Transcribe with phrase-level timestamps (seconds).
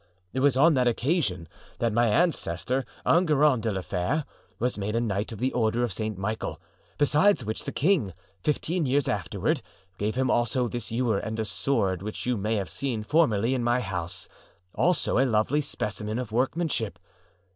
[0.33, 1.47] It was on that occasion
[1.77, 4.25] that my ancestor, Enguerrand de la Fere,
[4.57, 6.17] was made a knight of the Order of St.
[6.17, 6.59] Michael;
[6.97, 9.61] besides which, the king, fifteen years afterward,
[9.99, 13.63] gave him also this ewer and a sword which you may have seen formerly in
[13.63, 14.27] my house,
[14.73, 16.97] also a lovely specimen of workmanship.